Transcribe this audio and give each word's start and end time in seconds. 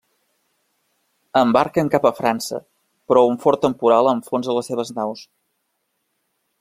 Embarquen 1.41 1.91
cap 1.97 2.07
a 2.09 2.13
França, 2.21 2.61
però 3.13 3.23
un 3.33 3.37
fort 3.45 3.61
temporal 3.67 4.11
enfonsa 4.15 4.57
les 4.59 4.71
seves 4.73 4.93
naus. 5.01 5.23